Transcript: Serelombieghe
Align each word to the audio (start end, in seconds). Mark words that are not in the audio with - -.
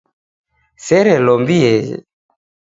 Serelombieghe 0.85 1.95